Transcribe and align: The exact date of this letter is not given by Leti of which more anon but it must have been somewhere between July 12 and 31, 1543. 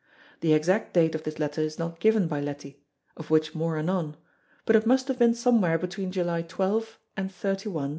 The 0.39 0.53
exact 0.53 0.95
date 0.95 1.13
of 1.13 1.21
this 1.25 1.37
letter 1.37 1.61
is 1.61 1.77
not 1.77 1.99
given 1.99 2.27
by 2.27 2.41
Leti 2.41 2.81
of 3.17 3.29
which 3.29 3.53
more 3.53 3.77
anon 3.77 4.17
but 4.65 4.75
it 4.75 4.87
must 4.87 5.07
have 5.09 5.19
been 5.19 5.35
somewhere 5.35 5.77
between 5.77 6.11
July 6.11 6.41
12 6.41 6.97
and 7.15 7.31
31, 7.31 7.31
1543. 7.73 7.89